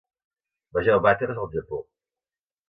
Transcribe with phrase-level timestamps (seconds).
[0.77, 1.83] Vegeu Vàters al Japó.